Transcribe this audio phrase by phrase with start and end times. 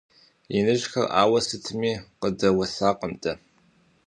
[0.57, 3.33] Иныжьхэр ауэ сытми къыдэуэсакъым дэ.